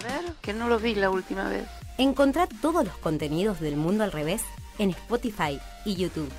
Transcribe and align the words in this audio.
A 0.00 0.02
ver, 0.02 0.32
que 0.40 0.54
no 0.54 0.66
lo 0.66 0.78
vi 0.78 0.94
la 0.94 1.10
última 1.10 1.46
vez. 1.48 1.66
Encontrá 1.98 2.46
todos 2.46 2.86
los 2.86 2.96
contenidos 2.96 3.60
del 3.60 3.76
Mundo 3.76 4.02
al 4.02 4.12
Revés 4.12 4.42
en 4.78 4.90
Spotify 4.90 5.60
y 5.84 5.94
YouTube. 5.94 6.30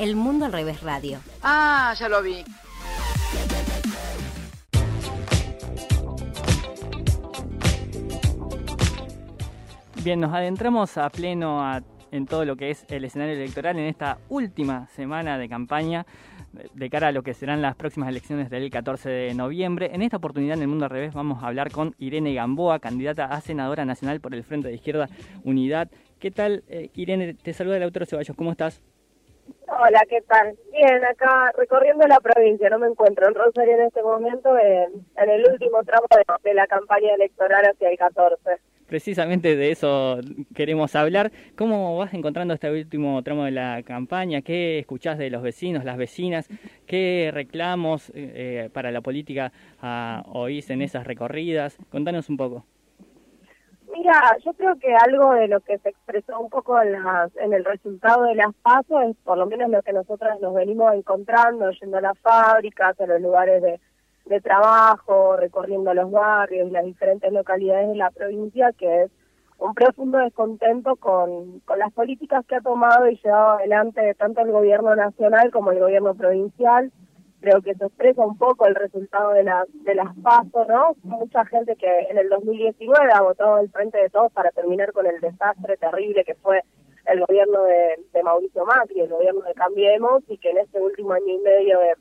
El 0.00 0.16
Mundo 0.16 0.46
al 0.46 0.52
Revés 0.52 0.82
Radio. 0.82 1.20
Ah, 1.40 1.94
ya 1.96 2.08
lo 2.08 2.20
vi. 2.20 2.44
Bien, 10.02 10.18
nos 10.20 10.34
adentramos 10.34 10.98
a 10.98 11.08
pleno 11.08 11.80
en 12.10 12.26
todo 12.26 12.44
lo 12.44 12.56
que 12.56 12.70
es 12.70 12.84
el 12.88 13.04
escenario 13.04 13.34
electoral 13.34 13.78
en 13.78 13.86
esta 13.86 14.18
última 14.28 14.88
semana 14.96 15.38
de 15.38 15.48
campaña 15.48 16.06
de 16.74 16.90
cara 16.90 17.08
a 17.08 17.12
lo 17.12 17.22
que 17.22 17.34
serán 17.34 17.62
las 17.62 17.76
próximas 17.76 18.08
elecciones 18.08 18.50
del 18.50 18.70
14 18.70 19.08
de 19.08 19.34
noviembre. 19.34 19.90
En 19.92 20.02
esta 20.02 20.16
oportunidad 20.16 20.56
en 20.56 20.62
el 20.62 20.68
Mundo 20.68 20.84
al 20.84 20.90
Revés 20.90 21.14
vamos 21.14 21.42
a 21.42 21.48
hablar 21.48 21.70
con 21.70 21.94
Irene 21.98 22.34
Gamboa, 22.34 22.78
candidata 22.78 23.26
a 23.26 23.40
senadora 23.40 23.84
nacional 23.84 24.20
por 24.20 24.34
el 24.34 24.44
Frente 24.44 24.68
de 24.68 24.74
Izquierda 24.74 25.08
Unidad. 25.44 25.88
¿Qué 26.18 26.30
tal, 26.30 26.64
eh, 26.68 26.90
Irene? 26.94 27.34
Te 27.34 27.52
saluda 27.52 27.76
el 27.76 27.82
autor 27.82 28.06
Ceballos, 28.06 28.36
¿cómo 28.36 28.52
estás? 28.52 28.82
Hola, 29.68 30.00
¿qué 30.08 30.22
tal? 30.22 30.56
Bien, 30.72 31.04
acá 31.04 31.52
recorriendo 31.56 32.06
la 32.06 32.18
provincia, 32.20 32.68
no 32.70 32.78
me 32.78 32.88
encuentro 32.88 33.28
en 33.28 33.34
Rosario 33.34 33.74
en 33.74 33.82
este 33.82 34.02
momento, 34.02 34.56
en, 34.58 35.06
el 35.16 35.46
último 35.50 35.82
tramo 35.84 36.06
de 36.42 36.54
la 36.54 36.66
campaña 36.66 37.14
electoral 37.14 37.64
hacia 37.64 37.90
el 37.90 37.98
14 37.98 38.58
precisamente 38.86 39.56
de 39.56 39.70
eso 39.70 40.18
queremos 40.54 40.94
hablar. 40.94 41.32
¿Cómo 41.56 41.96
vas 41.96 42.14
encontrando 42.14 42.54
este 42.54 42.70
último 42.70 43.22
tramo 43.22 43.44
de 43.44 43.50
la 43.50 43.82
campaña? 43.82 44.42
¿Qué 44.42 44.78
escuchás 44.78 45.18
de 45.18 45.30
los 45.30 45.42
vecinos, 45.42 45.84
las 45.84 45.96
vecinas? 45.96 46.48
¿Qué 46.86 47.30
reclamos 47.32 48.12
eh, 48.14 48.70
para 48.72 48.90
la 48.90 49.00
política 49.00 49.52
uh, 49.82 50.38
oís 50.38 50.70
en 50.70 50.82
esas 50.82 51.06
recorridas? 51.06 51.78
Contanos 51.90 52.28
un 52.28 52.36
poco. 52.36 52.64
Mira, 53.92 54.36
yo 54.44 54.52
creo 54.52 54.76
que 54.78 54.94
algo 54.94 55.32
de 55.34 55.48
lo 55.48 55.60
que 55.60 55.78
se 55.78 55.88
expresó 55.88 56.38
un 56.38 56.50
poco 56.50 56.80
en, 56.82 56.92
las, 56.92 57.34
en 57.36 57.54
el 57.54 57.64
resultado 57.64 58.24
de 58.24 58.34
las 58.34 58.52
pasos 58.62 59.04
es 59.08 59.16
por 59.24 59.38
lo 59.38 59.46
menos 59.46 59.70
lo 59.70 59.80
que 59.82 59.92
nosotros 59.92 60.38
nos 60.40 60.54
venimos 60.54 60.92
encontrando 60.92 61.70
yendo 61.70 61.96
a 61.96 62.00
las 62.02 62.18
fábricas, 62.18 63.00
a 63.00 63.06
los 63.06 63.20
lugares 63.22 63.62
de 63.62 63.80
de 64.26 64.40
trabajo, 64.40 65.36
recorriendo 65.36 65.94
los 65.94 66.10
barrios 66.10 66.68
y 66.68 66.72
las 66.72 66.84
diferentes 66.84 67.32
localidades 67.32 67.88
de 67.88 67.96
la 67.96 68.10
provincia, 68.10 68.72
que 68.72 69.04
es 69.04 69.10
un 69.58 69.74
profundo 69.74 70.18
descontento 70.18 70.96
con, 70.96 71.60
con 71.60 71.78
las 71.78 71.92
políticas 71.92 72.44
que 72.46 72.56
ha 72.56 72.60
tomado 72.60 73.08
y 73.08 73.18
llevado 73.22 73.58
adelante 73.58 74.14
tanto 74.14 74.42
el 74.42 74.52
gobierno 74.52 74.94
nacional 74.94 75.50
como 75.50 75.70
el 75.70 75.80
gobierno 75.80 76.14
provincial. 76.14 76.92
Creo 77.40 77.62
que 77.62 77.74
se 77.74 77.86
expresa 77.86 78.26
un 78.26 78.36
poco 78.36 78.66
el 78.66 78.74
resultado 78.74 79.30
de, 79.32 79.44
la, 79.44 79.64
de 79.72 79.94
las 79.94 80.14
pasos, 80.22 80.66
¿no? 80.68 80.96
Mucha 81.04 81.44
gente 81.46 81.76
que 81.76 82.06
en 82.10 82.18
el 82.18 82.28
2019 82.28 83.12
ha 83.14 83.22
votado 83.22 83.56
al 83.56 83.70
frente 83.70 83.98
de 83.98 84.10
todos 84.10 84.32
para 84.32 84.50
terminar 84.50 84.92
con 84.92 85.06
el 85.06 85.20
desastre 85.20 85.76
terrible 85.76 86.24
que 86.24 86.34
fue 86.34 86.62
el 87.06 87.20
gobierno 87.20 87.62
de, 87.62 88.00
de 88.12 88.22
Mauricio 88.22 88.64
Macri, 88.64 89.00
el 89.00 89.10
gobierno 89.10 89.42
de 89.42 89.54
Cambiemos, 89.54 90.24
y 90.28 90.38
que 90.38 90.50
en 90.50 90.58
este 90.58 90.80
último 90.80 91.12
año 91.12 91.28
y 91.28 91.38
medio 91.38 91.78
de 91.78 91.94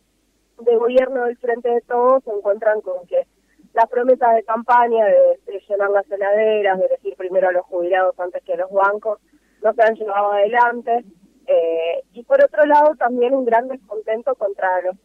de 0.59 0.75
gobierno 0.75 1.25
del 1.25 1.37
Frente 1.37 1.69
de 1.69 1.81
Todos 1.81 2.23
se 2.23 2.31
encuentran 2.31 2.81
con 2.81 3.05
que 3.07 3.27
las 3.73 3.89
promesas 3.89 4.35
de 4.35 4.43
campaña 4.43 5.05
de, 5.05 5.61
llenar 5.67 5.89
las 5.89 6.09
heladeras, 6.09 6.79
de 6.79 6.85
elegir 6.85 7.15
primero 7.17 7.49
a 7.49 7.51
los 7.51 7.65
jubilados 7.65 8.17
antes 8.19 8.41
que 8.43 8.53
a 8.53 8.57
los 8.57 8.71
bancos, 8.71 9.19
no 9.61 9.73
se 9.73 9.83
han 9.83 9.95
llevado 9.95 10.31
adelante. 10.31 11.03
Eh, 11.47 12.03
y 12.13 12.23
por 12.23 12.43
otro 12.43 12.65
lado 12.65 12.95
también 12.95 13.35
un 13.35 13.45
gran 13.45 13.67
descontento 13.67 14.33
contra 14.35 14.81
los 14.81 14.95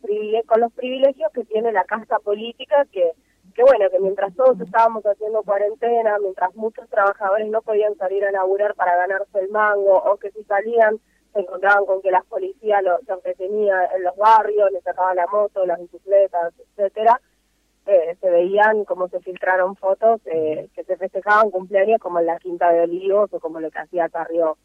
con 0.46 0.60
los 0.60 0.72
privilegios 0.72 1.30
que 1.34 1.44
tiene 1.44 1.70
la 1.70 1.84
casta 1.84 2.18
política 2.18 2.86
que 2.90 3.12
que 3.54 3.62
bueno 3.62 3.90
que 3.90 4.00
mientras 4.00 4.34
todos 4.34 4.58
estábamos 4.58 5.04
haciendo 5.04 5.42
cuarentena 5.42 6.16
mientras 6.18 6.54
muchos 6.54 6.88
trabajadores 6.88 7.46
no 7.48 7.60
podían 7.60 7.94
salir 7.96 8.24
a 8.24 8.32
laburar 8.32 8.74
para 8.74 8.96
ganarse 8.96 9.38
el 9.38 9.50
mango 9.50 9.98
o 9.98 10.16
que 10.16 10.30
si 10.30 10.42
salían 10.44 10.98
se 11.32 11.40
encontraban 11.40 11.86
con 11.86 12.02
que 12.02 12.10
las 12.10 12.24
policías 12.26 12.82
los, 12.82 13.00
entretenían 13.08 13.88
en 13.96 14.04
los 14.04 14.16
barrios, 14.16 14.70
les 14.72 14.82
sacaban 14.82 15.16
la 15.16 15.26
moto, 15.26 15.64
las 15.66 15.80
bicicletas, 15.80 16.52
etcétera, 16.58 17.20
eh, 17.86 18.16
se 18.20 18.30
veían 18.30 18.84
como 18.84 19.08
se 19.08 19.20
filtraron 19.20 19.76
fotos 19.76 20.20
eh, 20.26 20.68
que 20.74 20.84
se 20.84 20.96
festejaban 20.96 21.50
cumpleaños 21.50 22.00
como 22.00 22.20
en 22.20 22.26
la 22.26 22.38
Quinta 22.38 22.70
de 22.70 22.80
Olivos 22.82 23.32
o 23.32 23.40
como 23.40 23.60
lo 23.60 23.70
que 23.70 23.78
hacía 23.78 24.08
Carrió 24.08 24.56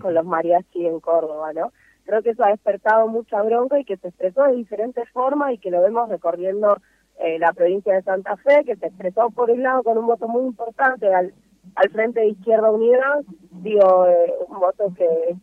con 0.00 0.14
los 0.14 0.24
mariachi 0.24 0.86
en 0.86 1.00
Córdoba, 1.00 1.52
¿no? 1.52 1.72
Creo 2.04 2.22
que 2.22 2.30
eso 2.30 2.44
ha 2.44 2.50
despertado 2.50 3.08
mucha 3.08 3.42
bronca 3.42 3.78
y 3.78 3.84
que 3.84 3.96
se 3.96 4.08
expresó 4.08 4.44
de 4.44 4.56
diferentes 4.56 5.08
formas 5.10 5.52
y 5.52 5.58
que 5.58 5.70
lo 5.70 5.82
vemos 5.82 6.08
recorriendo 6.08 6.76
eh, 7.18 7.38
la 7.38 7.52
provincia 7.52 7.94
de 7.94 8.02
Santa 8.02 8.36
Fe, 8.36 8.64
que 8.64 8.76
se 8.76 8.86
expresó 8.86 9.30
por 9.30 9.50
un 9.50 9.62
lado 9.62 9.82
con 9.82 9.98
un 9.98 10.06
voto 10.06 10.28
muy 10.28 10.42
importante 10.42 11.12
al 11.12 11.34
al 11.74 11.90
Frente 11.90 12.20
de 12.20 12.28
Izquierda 12.28 12.70
Unida, 12.70 13.20
digo, 13.62 14.06
eh, 14.06 14.34
un 14.48 14.60
voto 14.60 14.92
que, 14.96 15.34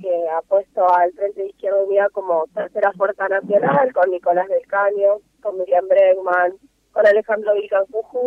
que, 0.00 0.28
ha 0.30 0.42
puesto 0.42 0.86
al 0.94 1.12
Frente 1.12 1.42
de 1.42 1.48
Izquierda 1.48 1.82
Unida 1.84 2.08
como 2.12 2.46
tercera 2.54 2.92
fuerza 2.92 3.28
nacional, 3.28 3.92
con 3.92 4.10
Nicolás 4.10 4.48
del 4.48 4.66
Caño, 4.66 5.18
con 5.40 5.58
Miriam 5.58 5.86
Bregman, 5.88 6.52
con 6.92 7.06
Alejandro 7.06 7.54
Vilcan 7.54 7.84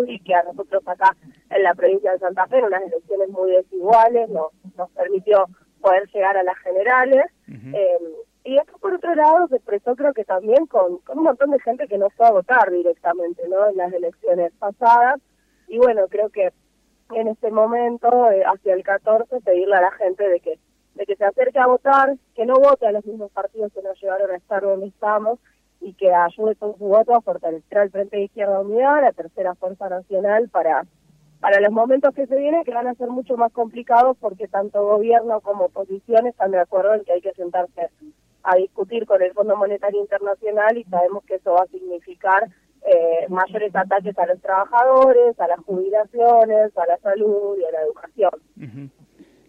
y 0.08 0.20
que 0.20 0.36
a 0.36 0.44
nosotros 0.44 0.84
acá 0.88 1.16
en 1.50 1.64
la 1.64 1.74
provincia 1.76 2.12
de 2.12 2.20
Santa 2.20 2.48
Fe, 2.48 2.60
en 2.60 2.66
unas 2.66 2.84
elecciones 2.84 3.30
muy 3.30 3.52
desiguales, 3.52 4.30
nos, 4.30 4.52
nos 4.76 4.90
permitió 4.92 5.46
poder 5.82 6.08
llegar 6.12 6.36
a 6.38 6.44
las 6.44 6.58
generales. 6.60 7.26
eh, 7.48 7.98
y 8.44 8.58
esto 8.58 8.78
por 8.78 8.94
otro 8.94 9.16
lado 9.16 9.48
se 9.48 9.56
expresó 9.56 9.96
creo 9.96 10.14
que 10.14 10.24
también 10.24 10.68
con, 10.68 11.00
con 11.00 11.18
un 11.18 11.24
montón 11.24 11.50
de 11.50 11.60
gente 11.60 11.88
que 11.88 11.98
no 11.98 12.12
fue 12.12 12.28
a 12.28 12.32
votar 12.32 12.70
directamente, 12.70 13.42
¿no? 13.50 13.70
En 13.70 13.78
las 13.78 13.92
elecciones 13.92 14.52
pasadas. 14.60 15.20
Y 15.68 15.80
bueno, 15.80 16.08
creo 16.10 16.30
que 16.30 16.54
en 17.12 17.28
este 17.28 17.52
momento, 17.52 18.32
eh, 18.32 18.44
hacia 18.44 18.74
el 18.74 18.84
14, 18.84 19.42
pedirle 19.42 19.76
a 19.76 19.82
la 19.82 19.92
gente 19.92 20.28
de 20.28 20.40
que 20.40 20.60
de 20.96 21.06
que 21.06 21.16
se 21.16 21.26
acerque 21.26 21.60
a 21.60 21.68
votar, 21.68 22.16
que 22.36 22.46
no 22.46 22.56
vote 22.56 22.88
a 22.88 22.92
los 22.92 23.06
mismos 23.06 23.32
partidos 23.32 23.72
que 23.74 23.82
nos 23.82 24.02
llevaron 24.02 24.32
a 24.32 24.38
estar 24.38 24.62
donde 24.62 24.88
estamos 24.88 25.40
y 25.82 25.94
que 25.94 26.14
ayude 26.14 26.56
con 26.56 26.78
su 26.78 26.86
voto 26.86 27.14
a 27.14 27.22
fortalecer 27.22 27.78
al 27.78 27.92
Frente 27.92 28.18
de 28.18 28.24
Izquierda 28.24 28.62
Unidad, 28.62 29.02
la 29.02 29.12
tercera 29.12 29.56
fuerza 29.56 29.90
nacional, 29.90 30.50
para, 30.50 30.86
para 31.42 31.60
los 31.60 31.72
momentos 31.72 32.16
que 32.16 32.26
se 32.26 32.36
vienen, 32.38 32.64
que 32.64 32.74
van 32.74 32.88
a 32.88 32.96
ser 32.96 33.10
mucho 33.10 33.36
más 33.36 33.52
complicados 33.52 34.18
porque 34.20 34.48
tanto 34.48 34.84
gobierno 34.84 35.42
como 35.42 35.66
oposición 35.66 36.28
están 36.28 36.52
de 36.52 36.60
acuerdo 36.60 36.94
en 36.94 37.04
que 37.04 37.12
hay 37.12 37.22
que 37.22 37.34
sentarse 37.34 37.90
a 38.44 38.56
discutir 38.56 39.06
con 39.06 39.22
el 39.22 39.34
Fondo 39.34 39.58
Monetario 39.58 40.00
Internacional 40.00 40.78
y 40.78 40.86
sabemos 40.86 41.26
que 41.26 41.36
eso 41.36 41.54
va 41.54 41.64
a 41.64 41.68
significar 41.68 42.48
eh, 42.86 43.26
mayores 43.30 43.76
ataques 43.76 44.18
a 44.18 44.26
los 44.28 44.42
trabajadores, 44.42 45.40
a 45.40 45.48
las 45.48 45.60
jubilaciones, 45.60 46.78
a 46.78 46.86
la 46.86 46.98
salud 46.98 47.58
y 47.60 47.66
a 47.66 47.72
la 47.72 47.82
educación. 47.82 48.92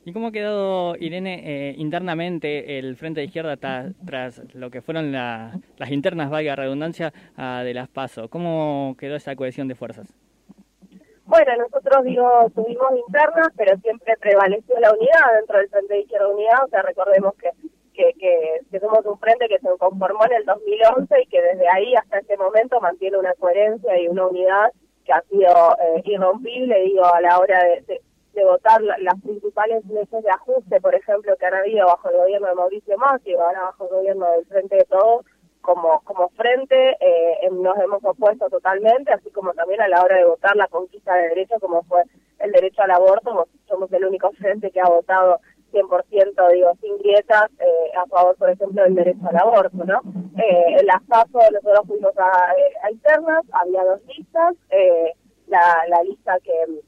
¿Y 0.05 0.13
cómo 0.13 0.29
ha 0.29 0.33
quedado, 0.33 0.97
Irene, 0.97 1.43
eh, 1.45 1.75
internamente 1.77 2.79
el 2.79 2.97
Frente 2.97 3.21
de 3.21 3.27
Izquierda 3.27 3.57
tras 3.57 4.43
lo 4.55 4.71
que 4.71 4.81
fueron 4.81 5.13
las 5.13 5.91
internas, 5.91 6.31
valga 6.31 6.55
redundancia, 6.55 7.13
de 7.37 7.75
las 7.75 7.89
PASO? 7.89 8.29
¿Cómo 8.29 8.97
quedó 8.99 9.17
esa 9.17 9.35
cohesión 9.35 9.69
de 9.69 9.75
fuerzas? 9.75 10.15
Bueno, 11.27 11.57
nosotros 11.59 12.05
digo, 12.05 12.29
tuvimos 12.55 12.93
internas, 13.09 13.49
pero 13.57 13.77
siempre 13.79 14.15
prevaleció 14.21 14.79
la 14.79 14.93
unidad 14.93 15.35
dentro 15.41 15.59
del 15.59 15.69
Frente 15.69 15.95
de 15.95 16.01
Izquierda 16.03 16.29
Unidad, 16.29 16.65
o 16.65 16.69
sea, 16.69 16.83
recordemos 16.83 17.35
que 17.35 17.51
que, 17.97 18.13
que, 18.71 18.81
somos 18.81 19.05
un 19.05 19.19
frente 19.19 19.49
que 19.49 19.59
se 19.59 19.69
conformó 19.79 20.25
en 20.27 20.35
el 20.35 20.45
2011 20.45 21.23
y 21.23 21.27
que 21.27 21.43
desde 21.43 21.69
ahí 21.69 21.95
hasta 21.95 22.19
este 22.19 22.37
momento 22.37 22.81
mantiene 22.81 23.19
una 23.19 23.35
coherencia 23.35 23.99
y 23.99 24.09
una 24.09 24.27
unidad 24.27 24.71
que 25.05 25.13
ha 25.13 25.23
sido 25.23 25.77
eh, 25.83 26.03
irrompible, 26.05 26.81
digo, 26.83 27.05
a 27.05 27.21
la 27.21 27.39
hora 27.39 27.63
de, 27.65 28.01
votar 28.45 28.83
las 28.83 29.19
principales 29.23 29.83
leyes 29.87 30.11
de 30.11 30.31
ajuste, 30.31 30.79
por 30.83 30.95
ejemplo, 30.95 31.35
que 31.39 31.47
han 31.47 31.55
habido 31.55 31.87
bajo 31.87 32.11
el 32.11 32.19
gobierno 32.19 32.49
de 32.49 32.55
Mauricio 32.55 32.99
Macri, 32.99 33.33
ahora 33.33 33.63
bajo 33.63 33.85
el 33.85 33.91
gobierno 33.91 34.31
del 34.31 34.45
Frente 34.45 34.77
de 34.77 34.85
Todos, 34.85 35.25
como, 35.63 36.01
como 36.05 36.29
frente 36.37 36.97
eh, 37.01 37.49
nos 37.51 37.77
hemos 37.79 38.05
opuesto 38.05 38.49
totalmente, 38.51 39.11
así 39.11 39.31
como 39.31 39.55
también 39.55 39.81
a 39.81 39.89
la 39.89 40.03
hora 40.03 40.17
de 40.17 40.27
votar 40.27 40.55
la 40.55 40.69
conquista 40.69 41.15
de 41.15 41.31
derechos, 41.31 41.59
como 41.61 41.83
fue 41.85 42.03
el 42.39 42.53
derecho 42.53 42.83
al 42.83 42.91
aborto, 42.91 43.49
somos 43.67 43.91
el 43.93 44.05
único 44.05 44.31
frente 44.33 44.71
que 44.71 44.81
ha 44.81 44.89
votado 44.89 45.41
100%, 45.77 46.53
digo, 46.53 46.73
sin 46.81 46.97
grietas, 46.99 47.51
eh, 47.61 47.97
a 47.97 48.07
favor, 48.07 48.37
por 48.37 48.51
ejemplo, 48.51 48.83
del 48.83 48.95
derecho 48.95 49.29
al 49.29 49.37
aborto, 49.37 49.85
¿no? 49.85 50.01
Eh, 50.39 50.77
en 50.81 50.87
las 50.87 51.03
pasos 51.05 51.43
nosotros 51.53 51.87
fuimos 51.87 52.13
a, 52.19 52.91
internas, 52.91 53.45
había 53.53 53.85
dos 53.85 54.01
listas, 54.07 54.55
eh, 54.71 55.13
la, 55.49 56.03
lista 56.05 56.39
que, 56.41 56.81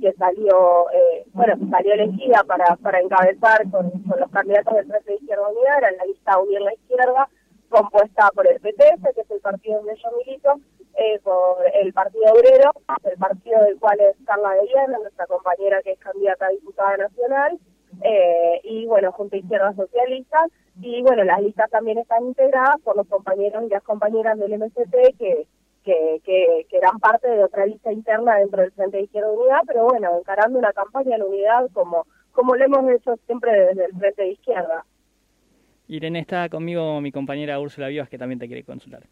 que 0.00 0.12
salió, 0.14 0.90
eh, 0.90 1.24
bueno, 1.32 1.56
salió 1.70 1.94
elegida 1.94 2.44
para, 2.44 2.76
para 2.76 3.00
encabezar 3.00 3.70
con, 3.70 3.90
los 4.18 4.30
candidatos 4.30 4.74
del 4.74 4.86
Frente 4.86 5.10
de 5.10 5.16
Izquierda 5.16 5.48
Unida, 5.48 5.78
era 5.78 5.90
la 5.92 6.04
lista 6.04 6.38
Unir 6.38 6.60
la 6.60 6.74
Izquierda, 6.74 7.28
compuesta 7.68 8.30
por 8.34 8.46
el 8.46 8.60
PTS, 8.60 9.14
que 9.14 9.20
es 9.22 9.30
el 9.30 9.40
partido 9.40 9.78
donde 9.78 9.96
yo 9.96 10.08
milito, 10.18 10.54
eh, 10.98 11.18
por 11.22 11.58
el 11.74 11.92
Partido 11.92 12.32
Obrero, 12.32 12.72
el 13.04 13.18
partido 13.18 13.62
del 13.64 13.78
cual 13.78 14.00
es 14.00 14.16
Carla 14.24 14.54
de 14.54 14.62
Viena, 14.62 14.98
nuestra 14.98 15.26
compañera 15.26 15.82
que 15.82 15.92
es 15.92 15.98
candidata 15.98 16.46
a 16.46 16.50
diputada 16.50 16.96
nacional, 16.96 17.58
eh, 18.02 18.60
y 18.64 18.86
bueno, 18.86 19.12
junto 19.12 19.36
a 19.36 19.38
Izquierda 19.38 19.74
Socialista, 19.74 20.46
y 20.80 21.02
bueno, 21.02 21.24
las 21.24 21.40
listas 21.42 21.70
también 21.70 21.98
están 21.98 22.24
integradas 22.26 22.80
por 22.82 22.96
los 22.96 23.06
compañeros 23.06 23.64
y 23.64 23.70
las 23.70 23.82
compañeras 23.82 24.38
del 24.38 24.58
MST 24.58 25.16
que, 25.18 25.46
que, 25.84 26.20
que, 26.24 26.66
eran 26.76 26.98
parte 26.98 27.28
de 27.28 27.44
otra 27.44 27.64
lista 27.64 27.92
interna 27.92 28.36
dentro 28.36 28.62
del 28.62 28.72
Frente 28.72 28.98
de 28.98 29.04
Izquierda 29.04 29.30
Unidad, 29.30 29.60
pero 29.66 29.84
bueno, 29.84 30.18
encarando 30.18 30.58
una 30.58 30.72
campaña 30.72 31.16
de 31.16 31.22
unidad 31.22 31.70
como, 31.72 32.06
como 32.32 32.56
lo 32.56 32.64
hemos 32.64 32.90
hecho 32.90 33.16
siempre 33.26 33.52
desde 33.66 33.86
el 33.86 33.96
Frente 33.96 34.22
de 34.22 34.32
Izquierda. 34.32 34.84
Irene, 35.88 36.18
está 36.18 36.48
conmigo 36.48 37.00
mi 37.00 37.12
compañera 37.12 37.60
Úrsula 37.60 37.88
Vivas, 37.88 38.08
que 38.08 38.18
también 38.18 38.40
te 38.40 38.48
quiere 38.48 38.64
consultar. 38.64 39.04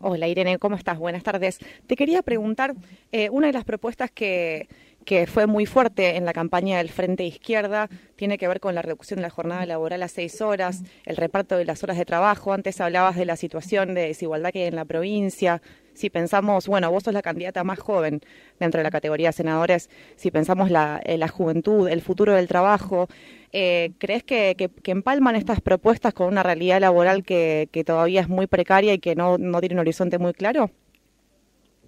Hola 0.00 0.28
Irene, 0.28 0.58
¿cómo 0.58 0.76
estás? 0.76 0.96
Buenas 0.98 1.24
tardes. 1.24 1.58
Te 1.86 1.96
quería 1.96 2.22
preguntar, 2.22 2.74
eh, 3.12 3.28
una 3.30 3.48
de 3.48 3.52
las 3.52 3.64
propuestas 3.64 4.10
que, 4.10 4.68
que 5.08 5.26
fue 5.26 5.46
muy 5.46 5.64
fuerte 5.64 6.16
en 6.16 6.26
la 6.26 6.34
campaña 6.34 6.76
del 6.76 6.90
Frente 6.90 7.24
Izquierda, 7.24 7.88
tiene 8.14 8.36
que 8.36 8.46
ver 8.46 8.60
con 8.60 8.74
la 8.74 8.82
reducción 8.82 9.16
de 9.16 9.22
la 9.22 9.30
jornada 9.30 9.64
laboral 9.64 10.02
a 10.02 10.08
seis 10.08 10.42
horas, 10.42 10.82
el 11.06 11.16
reparto 11.16 11.56
de 11.56 11.64
las 11.64 11.82
horas 11.82 11.96
de 11.96 12.04
trabajo. 12.04 12.52
Antes 12.52 12.78
hablabas 12.78 13.16
de 13.16 13.24
la 13.24 13.36
situación 13.36 13.94
de 13.94 14.02
desigualdad 14.02 14.50
que 14.52 14.64
hay 14.64 14.68
en 14.68 14.76
la 14.76 14.84
provincia. 14.84 15.62
Si 15.94 16.10
pensamos, 16.10 16.68
bueno, 16.68 16.90
vos 16.90 17.04
sos 17.04 17.14
la 17.14 17.22
candidata 17.22 17.64
más 17.64 17.78
joven 17.78 18.20
dentro 18.60 18.80
de 18.80 18.84
la 18.84 18.90
categoría 18.90 19.30
de 19.30 19.32
senadores, 19.32 19.88
si 20.16 20.30
pensamos 20.30 20.70
la, 20.70 21.00
eh, 21.06 21.16
la 21.16 21.28
juventud, 21.28 21.88
el 21.88 22.02
futuro 22.02 22.34
del 22.34 22.46
trabajo, 22.46 23.08
eh, 23.54 23.92
¿crees 23.98 24.24
que, 24.24 24.56
que, 24.56 24.90
empalman 24.90 25.36
estas 25.36 25.62
propuestas 25.62 26.12
con 26.12 26.26
una 26.26 26.42
realidad 26.42 26.82
laboral 26.82 27.24
que, 27.24 27.70
que 27.72 27.82
todavía 27.82 28.20
es 28.20 28.28
muy 28.28 28.46
precaria 28.46 28.92
y 28.92 28.98
que 28.98 29.14
no, 29.14 29.38
no 29.38 29.60
tiene 29.60 29.76
un 29.76 29.80
horizonte 29.80 30.18
muy 30.18 30.34
claro? 30.34 30.70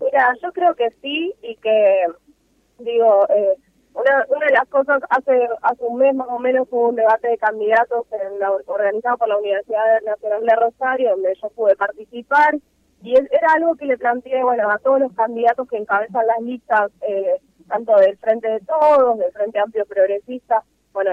Mira, 0.00 0.34
yo 0.42 0.50
creo 0.52 0.74
que 0.74 0.88
sí 1.02 1.34
y 1.42 1.56
que 1.56 2.06
digo, 2.80 3.26
eh, 3.28 3.56
una, 3.94 4.24
una 4.28 4.46
de 4.46 4.52
las 4.52 4.68
cosas, 4.68 5.02
hace 5.10 5.48
hace 5.62 5.84
un 5.84 5.98
mes 5.98 6.14
más 6.14 6.28
o 6.28 6.38
menos 6.38 6.68
hubo 6.70 6.88
un 6.88 6.96
debate 6.96 7.28
de 7.28 7.38
candidatos 7.38 8.06
en 8.12 8.38
la, 8.38 8.52
organizado 8.66 9.18
por 9.18 9.28
la 9.28 9.38
Universidad 9.38 10.00
Nacional 10.02 10.44
de 10.44 10.56
Rosario, 10.56 11.10
donde 11.10 11.34
yo 11.40 11.48
pude 11.50 11.76
participar, 11.76 12.56
y 13.02 13.14
era 13.16 13.52
algo 13.54 13.74
que 13.76 13.86
le 13.86 13.98
planteé, 13.98 14.42
bueno, 14.44 14.70
a 14.70 14.78
todos 14.78 15.00
los 15.00 15.12
candidatos 15.12 15.68
que 15.68 15.78
encabezan 15.78 16.26
las 16.26 16.40
listas, 16.42 16.92
eh, 17.00 17.40
tanto 17.68 17.96
del 17.96 18.16
Frente 18.18 18.48
de 18.48 18.60
Todos, 18.60 19.18
del 19.18 19.32
Frente 19.32 19.58
Amplio 19.58 19.86
Progresista, 19.86 20.62
bueno, 20.92 21.12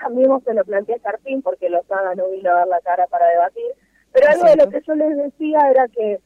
también 0.00 0.30
se 0.44 0.54
lo 0.54 0.64
planteé 0.64 0.96
a 0.96 0.98
Carpín, 0.98 1.42
porque 1.42 1.70
los 1.70 1.82
no 2.16 2.28
vino 2.28 2.50
a 2.50 2.54
dar 2.54 2.68
la 2.68 2.80
cara 2.80 3.06
para 3.06 3.26
debatir, 3.28 3.72
pero 4.12 4.28
algo 4.28 4.44
de 4.44 4.56
lo 4.56 4.70
que 4.70 4.82
yo 4.86 4.94
les 4.94 5.16
decía 5.16 5.70
era 5.70 5.88
que 5.88 6.20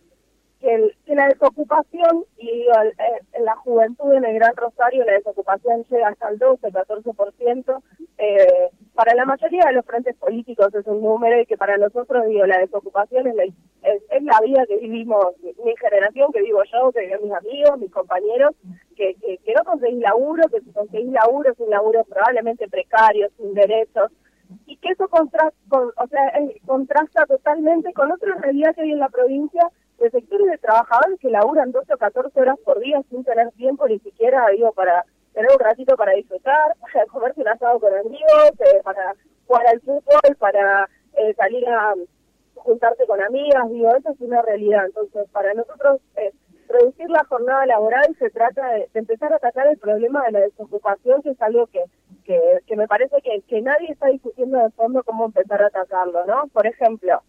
que, 0.64 1.14
la 1.14 1.28
desocupación, 1.28 2.24
y 2.38 2.48
eh, 2.48 3.20
en 3.34 3.44
la 3.44 3.54
juventud 3.56 4.14
en 4.14 4.24
el 4.24 4.34
Gran 4.34 4.56
Rosario 4.56 5.04
la 5.04 5.12
desocupación 5.12 5.84
llega 5.90 6.08
hasta 6.08 6.28
el 6.30 6.38
12, 6.38 6.68
14%, 6.68 7.82
eh, 8.16 8.70
para 8.94 9.14
la 9.14 9.26
mayoría 9.26 9.66
de 9.66 9.74
los 9.74 9.84
frentes 9.84 10.16
políticos 10.16 10.74
es 10.74 10.86
un 10.86 11.02
número 11.02 11.40
y 11.40 11.46
que 11.46 11.58
para 11.58 11.76
nosotros, 11.76 12.26
digo, 12.26 12.46
la 12.46 12.58
desocupación 12.58 13.26
es 13.26 13.34
la, 13.34 13.44
es, 13.44 14.22
la 14.22 14.40
vida 14.40 14.64
que 14.66 14.78
vivimos 14.78 15.26
mi 15.42 15.74
generación, 15.76 16.32
que 16.32 16.42
vivo 16.42 16.62
yo, 16.72 16.90
que 16.92 17.00
viven 17.00 17.24
mis 17.24 17.32
amigos, 17.32 17.78
mis 17.78 17.92
compañeros, 17.92 18.54
que, 18.96 19.14
que, 19.16 19.54
no 19.54 19.64
conseguís 19.64 19.98
laburo, 19.98 20.48
que 20.48 20.60
si 20.60 20.72
conseguís 20.72 21.12
laburo 21.12 21.52
es 21.52 21.60
un 21.60 21.70
laburo 21.70 22.04
probablemente 22.04 22.68
precario, 22.68 23.28
sin 23.36 23.52
derechos, 23.52 24.10
y 24.66 24.76
que 24.76 24.92
eso 24.92 25.08
contrasta, 25.08 25.56
o 25.70 26.06
sea, 26.08 26.32
contrasta 26.64 27.26
totalmente 27.26 27.92
con 27.92 28.10
otra 28.12 28.34
realidad 28.36 28.74
que 28.74 28.82
hay 28.82 28.92
en 28.92 28.98
la 29.00 29.08
provincia 29.08 29.70
de 29.98 30.10
sectores 30.10 30.46
de 30.50 30.58
trabajadores 30.58 31.18
que 31.20 31.30
laburan 31.30 31.72
12 31.72 31.94
o 31.94 31.98
14 31.98 32.40
horas 32.40 32.58
por 32.64 32.80
día 32.80 33.00
sin 33.10 33.24
tener 33.24 33.50
tiempo 33.52 33.86
ni 33.86 33.98
siquiera, 34.00 34.46
digo, 34.48 34.72
para 34.72 35.04
tener 35.32 35.50
un 35.50 35.58
ratito 35.58 35.96
para 35.96 36.12
disfrutar, 36.12 36.74
para 36.80 37.06
comerse 37.06 37.40
un 37.40 37.48
asado 37.48 37.80
con 37.80 37.92
amigos, 37.94 38.52
eh, 38.60 38.80
para 38.82 39.14
jugar 39.46 39.66
al 39.66 39.80
fútbol, 39.80 40.36
para 40.38 40.88
eh, 41.14 41.34
salir 41.34 41.68
a 41.68 41.94
juntarse 42.54 43.06
con 43.06 43.22
amigas, 43.22 43.70
digo, 43.70 43.94
eso 43.94 44.10
es 44.10 44.20
una 44.20 44.42
realidad. 44.42 44.86
Entonces, 44.86 45.28
para 45.30 45.52
nosotros, 45.54 46.00
eh, 46.16 46.32
reducir 46.68 47.10
la 47.10 47.24
jornada 47.24 47.66
laboral 47.66 48.16
se 48.18 48.30
trata 48.30 48.66
de, 48.72 48.88
empezar 48.94 49.32
a 49.32 49.36
atacar 49.36 49.66
el 49.66 49.78
problema 49.78 50.24
de 50.24 50.32
la 50.32 50.40
desocupación, 50.40 51.22
que 51.22 51.30
es 51.30 51.42
algo 51.42 51.66
que, 51.66 51.84
que, 52.24 52.40
que 52.66 52.76
me 52.76 52.88
parece 52.88 53.16
que, 53.22 53.42
que 53.42 53.60
nadie 53.60 53.90
está 53.90 54.08
discutiendo 54.08 54.58
de 54.58 54.70
fondo 54.70 55.02
cómo 55.02 55.26
empezar 55.26 55.62
a 55.62 55.66
atacarlo, 55.66 56.24
¿no? 56.24 56.46
Por 56.52 56.66
ejemplo, 56.66 57.22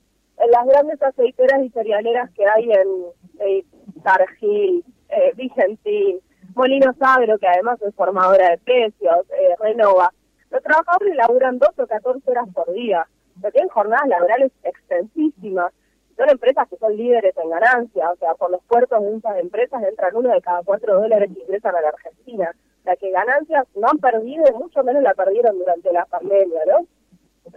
las 0.52 0.66
grandes 0.68 1.02
aceiteras 1.02 1.64
y 1.64 1.70
cerealeras 1.70 2.30
que 2.32 2.46
hay 2.46 2.72
en 2.72 4.04
Targil, 4.04 4.84
eh, 5.10 5.32
Vicentín, 5.36 6.20
Molino 6.56 6.94
Sagro, 7.00 7.38
que 7.38 7.48
además 7.48 7.82
es 7.82 7.94
formadora 7.96 8.52
de 8.52 8.58
precios, 8.60 9.26
eh, 9.32 9.56
Renova, 9.60 10.12
los 10.52 10.64
trabajadores 10.64 11.16
laburan 11.16 11.60
12 11.60 11.82
o 11.82 11.88
14 11.88 12.32
horas 12.32 12.48
por 12.54 12.72
día, 12.72 13.06
pero 13.42 13.52
tienen 13.52 13.70
jornadas 13.70 14.08
laborales 14.08 14.52
extensísimas. 14.64 15.74
Son 16.16 16.30
empresas 16.30 16.70
que 16.70 16.78
son 16.78 16.96
líderes 16.96 17.36
en 17.36 17.50
ganancia, 17.50 18.10
o 18.10 18.16
sea, 18.16 18.36
por 18.36 18.52
los 18.52 18.64
puertos 18.64 19.02
de 19.02 19.18
esas 19.18 19.38
empresas 19.38 19.84
entran 19.84 20.16
uno 20.16 20.30
de 20.30 20.42
cada 20.42 20.64
cuatro 20.64 21.02
dólares 21.02 21.30
que 21.34 21.42
ingresan 21.42 21.76
a 21.76 21.82
la 21.82 21.90
Argentina. 21.90 22.52
O 22.80 22.84
sea, 22.84 22.96
que 22.96 23.12
ganancias 23.12 23.66
no 23.76 23.88
han 23.90 23.98
perdido 23.98 24.46
y 24.48 24.54
mucho 24.54 24.82
menos 24.84 25.04
la 25.04 25.14
perdieron 25.14 25.58
durante 25.58 25.92
la 25.92 26.06
pandemia, 26.06 26.62
¿no? 26.68 26.88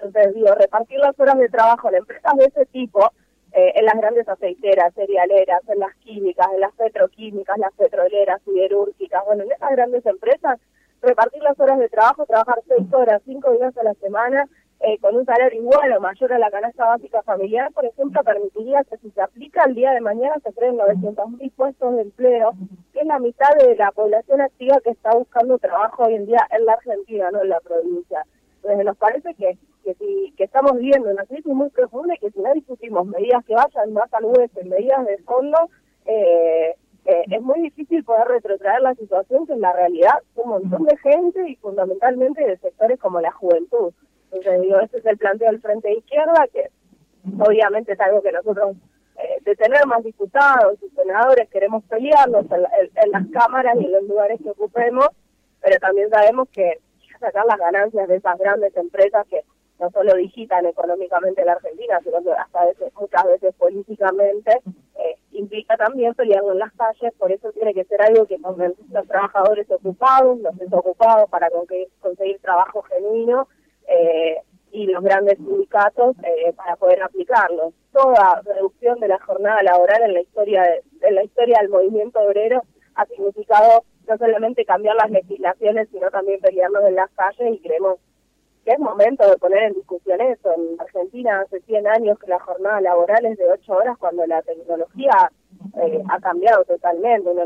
Entonces, 0.03 0.35
digo, 0.35 0.55
repartir 0.55 0.99
las 0.99 1.19
horas 1.19 1.39
de 1.39 1.49
trabajo 1.49 1.89
en 1.89 1.97
empresas 1.97 2.35
de 2.37 2.45
ese 2.47 2.67
tipo, 2.67 3.11
eh, 3.53 3.73
en 3.77 3.85
las 3.87 3.95
grandes 3.97 4.29
aceiteras, 4.29 4.95
cerealeras, 4.95 5.63
en 5.69 5.79
las 5.79 5.95
químicas, 5.97 6.47
en 6.55 6.61
las 6.61 6.73
petroquímicas, 6.75 7.59
las 7.59 7.73
petroleras, 7.75 8.43
siderúrgicas, 8.43 9.25
bueno, 9.27 9.45
en 9.45 9.53
esas 9.53 9.71
grandes 9.71 10.05
empresas, 10.07 10.61
repartir 11.01 11.43
las 11.43 11.59
horas 11.59 11.79
de 11.79 11.89
trabajo, 11.89 12.27
trabajar 12.27 12.61
seis 12.67 12.93
horas, 12.93 13.23
cinco 13.25 13.53
días 13.53 13.77
a 13.77 13.83
la 13.83 13.95
semana, 13.95 14.47
eh, 14.81 14.97
con 15.01 15.17
un 15.17 15.25
salario 15.25 15.61
igual 15.61 15.93
o 15.93 16.01
mayor 16.01 16.33
a 16.33 16.39
la 16.39 16.51
canasta 16.53 16.87
básica 16.87 17.21
familiar, 17.23 17.73
por 17.73 17.85
ejemplo, 17.85 18.23
permitiría 18.23 18.85
que 18.85 18.97
si 18.99 19.11
se 19.11 19.21
aplica 19.21 19.65
el 19.65 19.75
día 19.75 19.91
de 19.91 20.01
mañana 20.01 20.37
se 20.45 20.53
creen 20.53 20.77
900.000 20.77 21.53
puestos 21.57 21.97
de 21.97 22.03
empleo, 22.03 22.53
que 22.93 23.01
es 23.01 23.07
la 23.07 23.19
mitad 23.19 23.57
de 23.59 23.75
la 23.75 23.91
población 23.91 24.41
activa 24.41 24.81
que 24.85 24.91
está 24.91 25.11
buscando 25.17 25.59
trabajo 25.59 26.05
hoy 26.05 26.15
en 26.15 26.27
día 26.27 26.47
en 26.53 26.65
la 26.65 26.75
Argentina, 26.75 27.31
no 27.33 27.43
en 27.43 27.49
la 27.49 27.61
provincia. 27.61 28.25
Entonces 28.63 28.85
nos 28.85 28.97
parece 28.97 29.35
que 29.35 29.59
que 29.89 29.95
si 29.95 30.35
que 30.37 30.45
estamos 30.45 30.75
viviendo 30.75 31.11
una 31.11 31.25
crisis 31.25 31.47
muy 31.47 31.71
profunda 31.71 32.15
y 32.15 32.19
que 32.19 32.31
si 32.31 32.41
no 32.41 32.53
discutimos 32.53 33.07
medidas 33.07 33.45
que 33.45 33.55
vayan 33.55 33.93
más 33.93 34.13
al 34.13 34.27
hueso, 34.27 34.61
medidas 34.65 35.07
de 35.07 35.19
fondo, 35.19 35.57
eh, 36.05 36.75
eh, 37.07 37.25
es 37.31 37.41
muy 37.41 37.61
difícil 37.63 38.05
poder 38.05 38.29
retrotraer 38.29 38.83
la 38.83 38.95
situación 38.95 39.47
que 39.47 39.55
en 39.55 39.63
la 39.63 39.73
realidad 39.73 40.19
un 40.35 40.51
montón 40.51 40.85
de 40.85 40.97
gente 40.99 41.49
y 41.49 41.57
fundamentalmente 41.57 42.47
de 42.47 42.59
sectores 42.59 42.99
como 43.01 43.21
la 43.21 43.33
juventud. 43.33 43.93
Entonces 44.31 44.61
digo, 44.61 44.79
ese 44.81 44.99
es 44.99 45.07
el 45.07 45.17
planteo 45.17 45.51
del 45.51 45.63
Frente 45.63 45.89
de 45.89 45.95
Izquierda, 45.95 46.47
que 46.53 46.71
obviamente 47.41 47.93
es 47.93 48.01
algo 48.01 48.21
que 48.21 48.33
nosotros 48.33 48.77
eh, 49.17 49.39
de 49.43 49.57
tener 49.57 49.87
más 49.87 50.05
diputados 50.05 50.79
y 50.83 50.95
senadores 50.95 51.49
queremos 51.49 51.83
pelearnos 51.85 52.45
en, 52.51 53.11
las 53.11 53.27
cámaras 53.33 53.75
y 53.81 53.87
en 53.87 53.93
los 53.93 54.03
lugares 54.03 54.39
que 54.43 54.51
ocupemos, 54.51 55.09
pero 55.63 55.79
también 55.79 56.11
sabemos 56.11 56.49
que 56.51 56.79
sacar 57.19 57.47
las 57.47 57.59
ganancias 57.59 58.09
de 58.09 58.17
esas 58.17 58.39
grandes 58.39 58.77
empresas 58.77 59.27
que 59.29 59.45
no 59.79 59.91
solo 59.91 60.15
digitan 60.15 60.67
económicamente 60.67 61.45
la 61.45 61.53
Argentina, 61.53 62.01
sino 62.03 62.23
que 62.23 62.33
hasta 62.33 62.67
veces, 62.67 62.93
muchas 62.99 63.25
veces 63.27 63.55
políticamente, 63.55 64.61
eh, 64.97 65.17
implica 65.33 65.77
también 65.77 66.15
pelearlo 66.15 66.53
en 66.53 66.59
las 66.59 66.73
calles, 66.73 67.13
por 67.17 67.31
eso 67.31 67.53
tiene 67.53 67.73
que 67.73 67.85
ser 67.85 68.03
algo 68.03 68.27
que 68.27 68.41
con 68.41 68.59
los 68.59 69.07
trabajadores 69.07 69.71
ocupados, 69.71 70.41
los 70.41 70.57
desocupados 70.57 71.31
para 71.31 71.49
conseguir, 71.51 72.41
trabajo 72.41 72.83
genuino 72.83 73.49
eh, 73.87 74.43
y 74.73 74.87
los 74.87 75.03
grandes 75.03 75.37
sindicatos 75.39 76.17
eh, 76.25 76.53
para 76.55 76.77
poder 76.77 77.03
aplicarlo. 77.03 77.73
Toda 77.93 78.43
reducción 78.45 78.99
de 79.01 79.09
la 79.09 79.19
jornada 79.21 79.63
laboral 79.63 80.03
en 80.03 80.15
la 80.15 80.21
historia 80.21 80.65
en 81.03 81.15
la 81.15 81.23
historia 81.23 81.59
del 81.61 81.71
movimiento 81.71 82.21
obrero 82.21 82.63
ha 82.97 83.07
significado 83.07 83.85
no 84.09 84.17
solamente 84.17 84.65
cambiar 84.65 84.97
las 84.97 85.11
legislaciones, 85.11 85.89
sino 85.91 86.11
también 86.11 86.41
pelearnos 86.41 86.85
en 86.85 86.95
las 86.95 87.11
calles 87.11 87.55
y 87.55 87.61
creemos 87.61 87.99
es 88.69 88.79
momento 88.79 89.29
de 89.29 89.37
poner 89.39 89.63
en 89.63 89.75
discusión 89.75 90.21
eso. 90.21 90.53
En 90.53 90.81
Argentina 90.81 91.41
hace 91.41 91.61
100 91.61 91.87
años 91.87 92.19
que 92.19 92.27
la 92.27 92.39
jornada 92.39 92.81
laboral 92.81 93.25
es 93.25 93.39
de 93.39 93.51
8 93.51 93.73
horas 93.73 93.97
cuando 93.99 94.27
la 94.27 94.43
tecnología 94.43 95.31
eh, 95.83 96.03
ha 96.09 96.21
cambiado 96.21 96.65
totalmente. 96.65 97.33
No, 97.33 97.45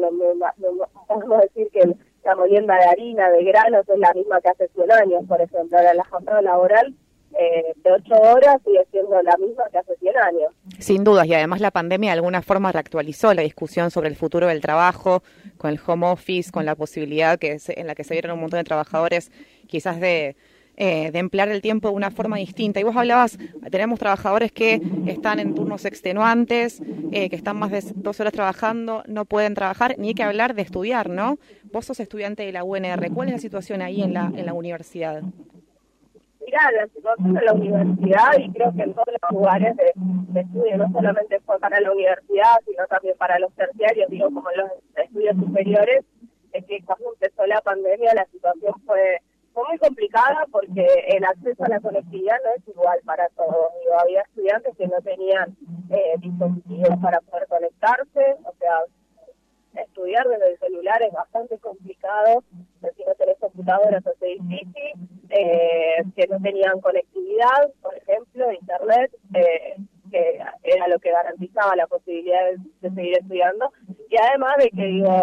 podemos 1.07 1.41
decir 1.43 1.69
que 1.73 1.95
la 2.25 2.35
molienda 2.35 2.77
de 2.77 2.85
harina, 2.87 3.31
de 3.31 3.45
granos, 3.45 3.89
es 3.89 3.99
la 3.99 4.13
misma 4.15 4.41
que 4.41 4.49
hace 4.49 4.69
100 4.69 4.93
años, 4.93 5.25
por 5.29 5.41
ejemplo. 5.41 5.79
Ahora 5.79 5.95
la 5.95 6.05
jornada 6.05 6.43
laboral 6.43 6.95
eh, 7.43 7.75
de 7.83 7.93
8 7.93 8.15
horas 8.15 8.57
sigue 8.65 8.87
siendo 8.91 9.21
la 9.23 9.37
misma 9.37 9.65
que 9.71 9.79
hace 9.79 9.97
100 9.97 10.17
años. 10.17 10.53
Sin 10.79 11.05
dudas, 11.05 11.27
y 11.27 11.35
además 11.35 11.61
la 11.61 11.71
pandemia 11.71 12.11
de 12.11 12.19
alguna 12.19 12.43
forma 12.43 12.73
reactualizó 12.73 13.35
la 13.35 13.43
discusión 13.43 13.91
sobre 13.91 14.09
el 14.09 14.17
futuro 14.17 14.49
del 14.49 14.61
trabajo, 14.61 15.23
con 15.59 15.71
el 15.71 15.81
home 15.85 16.07
office, 16.07 16.51
con 16.51 16.65
la 16.65 16.75
posibilidad 16.75 17.39
que 17.39 17.59
en 17.69 17.87
la 17.87 17.95
que 17.95 18.05
se 18.05 18.15
vieron 18.15 18.33
un 18.33 18.41
montón 18.41 18.59
de 18.59 18.65
trabajadores 18.65 19.31
quizás 19.67 20.01
de 20.01 20.37
eh, 20.77 21.11
emplear 21.15 21.49
el 21.49 21.61
tiempo 21.61 21.89
de 21.89 21.95
una 21.95 22.11
forma 22.11 22.37
distinta. 22.37 22.81
Y 22.81 22.83
vos 22.83 22.97
hablabas, 22.97 23.39
tenemos 23.71 23.99
trabajadores 23.99 24.53
que 24.53 24.81
están 25.07 25.39
en 25.39 25.55
turnos 25.55 25.85
extenuantes, 25.85 26.81
eh, 27.13 27.29
que 27.29 27.37
están 27.37 27.59
más 27.59 27.71
de 27.71 27.83
dos 27.95 28.21
horas 28.21 28.33
trabajando, 28.33 29.03
no 29.07 29.25
pueden 29.25 29.55
trabajar, 29.55 29.97
ni 29.99 30.09
hay 30.09 30.15
que 30.15 30.23
hablar 30.23 30.55
de 30.55 30.63
estudiar, 30.63 31.11
¿no? 31.11 31.39
Vos 31.73 31.87
sos 31.87 32.01
estudiante 32.01 32.45
de 32.45 32.53
la 32.53 32.65
UNR, 32.65 33.13
¿cuál 33.13 33.29
es 33.29 33.35
la 33.35 33.41
situación 33.41 33.83
ahí 33.83 34.03
en 34.03 34.15
la, 34.15 34.33
en 34.35 34.47
la 34.47 34.55
universidad? 34.55 35.23
La 36.73 36.87
situación 36.87 37.35
de 37.35 37.43
la 37.43 37.53
universidad 37.53 38.33
y 38.39 38.53
creo 38.53 38.73
que 38.75 38.83
en 38.83 38.95
todos 38.95 39.09
los 39.21 39.31
lugares 39.33 39.77
de, 39.77 40.41
estudio, 40.41 40.77
no 40.77 40.91
solamente 40.93 41.41
fue 41.41 41.59
para 41.59 41.81
la 41.81 41.93
universidad, 41.93 42.57
sino 42.67 42.87
también 42.87 43.17
para 43.19 43.39
los 43.39 43.53
terciarios, 43.55 44.09
digo, 44.11 44.27
como 44.27 44.51
los 44.53 44.71
estudios 44.97 45.37
superiores, 45.37 46.05
es 46.53 46.65
que 46.67 46.83
cuando 46.85 47.13
empezó 47.15 47.47
la 47.47 47.61
pandemia 47.61 48.15
la 48.15 48.27
situación 48.27 48.75
fue 48.87 49.19
fue 49.53 49.65
muy 49.69 49.79
complicada 49.79 50.47
porque 50.51 50.87
el 51.09 51.25
acceso 51.25 51.65
a 51.65 51.69
la 51.69 51.81
conectividad 51.81 52.37
no 52.45 52.51
es 52.57 52.69
igual 52.69 52.99
para 53.05 53.29
todos. 53.37 53.69
Digo, 53.81 54.01
había 54.01 54.23
estudiantes 54.23 54.75
que 54.77 54.87
no 54.87 55.01
tenían 55.03 55.57
eh, 55.91 56.15
dispositivos 56.19 56.99
para 57.03 57.21
poder 57.21 57.47
conectarse, 57.49 58.37
o 58.45 58.55
sea, 58.59 58.79
estudiar 59.75 60.27
desde 60.29 60.53
el 60.53 60.59
celular 60.59 61.03
es 61.03 61.13
bastante 61.13 61.59
complicado, 61.59 62.43
si 62.97 63.05
no 63.05 63.15
tenés 63.15 63.39
computadoras 63.39 64.05
es 64.07 64.21
difícil, 64.21 64.93
eh, 65.31 66.03
que 66.15 66.27
no 66.27 66.41
tenían 66.41 66.81
conectividad, 66.81 67.73
por 67.81 67.97
ejemplo, 67.97 68.53
internet, 68.53 69.11
eh, 69.35 69.77
que 70.11 70.41
era 70.63 70.89
lo 70.89 70.99
que 70.99 71.11
garantizaba 71.11 71.75
la 71.77 71.87
posibilidad 71.87 72.51
de, 72.81 72.91
seguir 72.91 73.19
estudiando, 73.19 73.73
y 74.11 74.17
además 74.17 74.57
de 74.59 74.71
que 74.71 74.85
digo, 74.85 75.23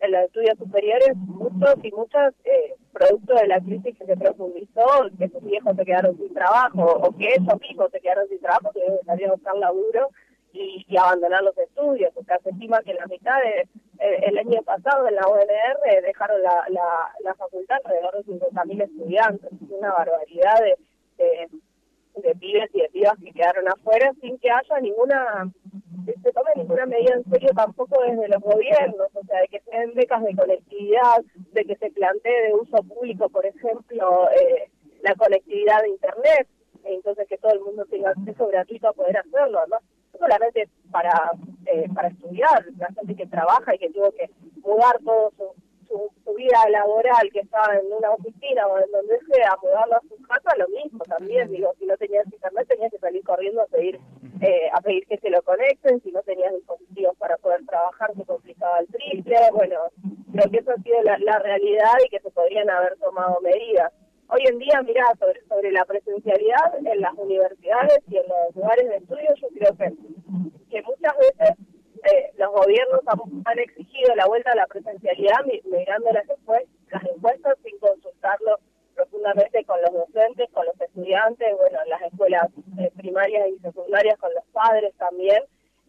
en 0.00 0.12
los 0.12 0.24
estudios 0.24 0.58
superiores 0.58 1.16
muchos 1.16 1.74
y 1.82 1.90
muchas, 1.92 2.34
eh, 2.44 2.74
producto 2.92 3.34
de 3.34 3.46
la 3.46 3.60
crisis 3.60 3.96
que 3.96 4.04
se 4.04 4.16
profundizó, 4.16 4.86
que 5.18 5.28
sus 5.28 5.42
viejos 5.42 5.76
se 5.76 5.84
quedaron 5.84 6.16
sin 6.18 6.34
trabajo, 6.34 6.84
o 6.84 7.16
que 7.16 7.34
ellos 7.34 7.60
mismos 7.60 7.90
se 7.90 8.00
quedaron 8.00 8.28
sin 8.28 8.40
trabajo, 8.40 8.72
que 8.72 8.80
salieron 9.06 9.32
a 9.32 9.36
buscar 9.36 9.56
laburo, 9.56 10.10
y, 10.52 10.96
abandonar 10.96 11.42
los 11.42 11.56
estudios, 11.58 12.12
porque 12.14 12.34
se 12.42 12.50
estima 12.50 12.80
que 12.82 12.94
la 12.94 13.06
mitad 13.06 13.36
de, 13.42 13.68
el 13.98 14.38
año 14.38 14.62
pasado 14.62 15.08
en 15.08 15.14
la 15.14 15.28
UNR 15.28 16.02
dejaron 16.02 16.42
la, 16.42 16.64
la, 16.68 17.12
la 17.24 17.34
facultad 17.34 17.78
alrededor 17.84 18.24
de 18.24 18.32
50.000 18.32 18.82
estudiantes, 18.82 19.50
una 19.70 19.92
barbaridad 19.92 20.60
de, 20.60 21.48
de, 22.22 22.34
pibes 22.36 22.70
y 22.74 22.80
de 22.80 22.88
pibas 22.88 23.14
que 23.22 23.32
quedaron 23.32 23.68
afuera 23.68 24.12
sin 24.20 24.38
que 24.38 24.50
haya 24.50 24.80
ninguna, 24.80 25.50
se 26.04 26.32
tome 26.32 26.50
ninguna 26.56 26.86
medida 26.86 27.14
en 27.14 27.24
serio 27.30 27.50
tampoco 27.54 28.02
desde 28.02 28.28
los 28.28 28.42
gobiernos, 28.42 29.08
o 29.14 29.24
sea, 29.24 29.40
de 29.40 29.48
que 29.48 29.60
se 29.60 29.70
den 29.70 29.94
becas 29.94 30.22
de 30.22 30.34
conectividad, 30.34 31.22
de 31.52 31.64
que 31.64 31.76
se 31.76 31.90
plantee 31.90 32.48
de 32.48 32.54
uso 32.54 32.76
público, 32.82 33.28
por 33.28 33.46
ejemplo, 33.46 34.28
eh, 34.30 34.70
la 35.02 35.14
conectividad 35.14 35.82
de 35.82 35.90
Internet, 35.90 36.48
entonces 36.84 37.26
que 37.28 37.38
todo 37.38 37.52
el 37.52 37.60
mundo 37.60 37.84
tenga 37.86 38.10
acceso 38.10 38.48
gratuito 38.48 38.88
a 38.88 38.92
poder 38.92 39.18
hacerlo, 39.18 39.60
¿no? 39.68 39.78
Solamente 40.18 40.68
para, 40.90 41.32
eh, 41.66 41.88
para 41.94 42.08
estudiar, 42.08 42.64
la 42.78 42.88
gente 42.88 43.14
que 43.14 43.26
trabaja 43.26 43.74
y 43.74 43.78
que 43.78 43.90
tuvo 43.90 44.10
que 44.12 44.30
mudar 44.62 44.98
todo 45.04 45.32
su, 45.36 46.10
su, 46.24 46.34
vida 46.34 46.68
laboral, 46.68 47.30
que 47.32 47.40
estaba 47.40 47.74
en 47.76 47.90
una 47.90 48.10
oficina 48.10 48.66
o 48.66 48.78
en 48.78 48.90
donde 48.90 49.18
sea, 49.32 49.56
mudarlo 49.62 49.96
a 49.96 50.00
su 50.00 50.20
casa, 50.22 50.56
lo 50.58 50.68
mismo 50.68 51.02
también, 51.04 51.50
digo, 51.50 51.72
si 51.78 51.86
no 51.86 51.96
tenías 51.96 52.26
internet 52.26 52.68
tenías 52.68 52.90
que 52.90 52.98
salir 52.98 53.22
corriendo 53.24 53.62
a 53.62 53.66
pedir, 53.66 53.98
eh, 54.42 54.68
a 54.72 54.80
pedir 54.82 55.06
que 55.06 55.16
se 55.18 55.30
lo 55.30 55.40
conecten, 55.42 56.02
si 56.02 56.10
no 56.12 56.22
tenías 56.22 56.52
dispositivos 56.52 57.16
para 57.16 57.36
poder 57.38 57.64
trabajar 57.64 58.14
se 58.14 58.24
complicaba 58.24 58.80
el 58.80 58.88
triple, 58.88 59.36
bueno, 59.52 59.76
creo 60.32 60.50
que 60.50 60.58
eso 60.58 60.72
ha 60.72 60.82
sido 60.82 61.02
la, 61.02 61.16
la 61.18 61.38
realidad 61.38 61.94
y 62.04 62.10
que 62.10 62.20
se 62.20 62.30
podrían 62.30 62.68
haber 62.68 62.96
tomado 62.98 63.40
medidas. 63.40 63.92
Hoy 64.28 64.42
en 64.44 64.58
día, 64.58 64.82
mira, 64.82 65.04
sobre, 65.20 65.40
sobre 65.46 65.70
la 65.70 65.84
presencialidad 65.84 66.84
en 66.84 67.00
las 67.00 67.14
universidades 67.14 67.98
y 68.08 68.16
en 68.16 68.24
los 68.26 68.56
lugares 68.56 68.88
de 68.88 68.96
estudio, 68.96 69.34
yo 69.40 69.48
creo 69.54 69.76
que, 69.76 69.92
que 70.68 70.82
muchas 70.82 71.16
veces 71.16 71.56
eh, 72.10 72.32
los 72.36 72.50
gobiernos 72.50 73.00
han, 73.44 73.58
exigido 73.60 74.16
la 74.16 74.26
vuelta 74.26 74.50
a 74.50 74.56
la 74.56 74.66
presencialidad 74.66 75.44
mirando 75.64 76.10
las 76.10 76.28
encuestas, 76.28 76.68
las 76.90 77.04
encuestas 77.04 77.56
sin 77.64 77.78
consultarlo 77.78 78.58
profundamente 78.96 79.64
con 79.64 79.80
los 79.82 79.92
docentes, 79.92 80.50
con 80.50 80.66
los 80.66 80.80
estudiantes, 80.80 81.56
bueno, 81.56 81.78
en 81.84 81.90
las 81.90 82.02
escuelas 82.02 82.48
eh, 82.78 82.90
primarias 82.96 83.48
y 83.48 83.58
secundarias 83.60 84.18
con 84.18 84.34
los 84.34 84.44
padres 84.46 84.92
también, 84.96 85.40